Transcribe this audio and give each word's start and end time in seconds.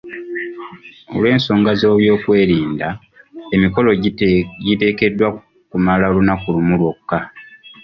Olw'ensonga 1.15 1.71
z'ebyokwerinda, 1.79 2.87
emikolo 3.55 3.89
giteekeddwa 4.65 5.27
okumala 5.65 6.03
olunaku 6.11 6.47
lumu 6.55 6.73
lwokka. 6.81 7.19